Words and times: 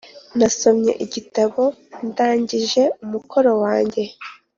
nasomye 0.37 0.91
igitabo 1.05 1.61
ndangije 2.07 2.83
umukoro 3.03 3.51
wanjye. 3.63 4.03